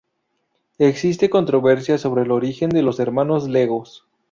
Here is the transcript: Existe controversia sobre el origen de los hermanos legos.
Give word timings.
Existe 0.79 1.29
controversia 1.29 1.99
sobre 1.99 2.23
el 2.23 2.31
origen 2.31 2.71
de 2.71 2.81
los 2.81 2.99
hermanos 2.99 3.47
legos. 3.47 4.07